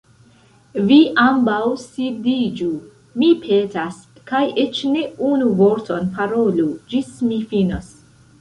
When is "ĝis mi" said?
6.95-7.43